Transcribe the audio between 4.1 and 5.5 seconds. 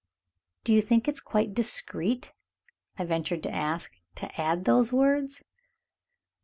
"to add those words?"